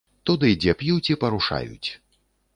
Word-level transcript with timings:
Туды, 0.29 0.49
дзе 0.63 0.73
п'юць 0.79 1.11
і 1.13 1.19
парушаюць. 1.25 1.89